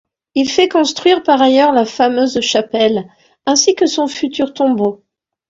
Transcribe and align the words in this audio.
Il 0.33 0.49
fait 0.49 0.67
construire 0.67 1.21
par 1.21 1.39
ailleurs 1.43 1.73
la 1.73 1.85
fameuse 1.85 2.41
chapelle, 2.41 3.07
ainsi 3.45 3.75
que 3.75 3.85
son 3.85 4.07
futur 4.07 4.51
tombeau. 4.51 5.03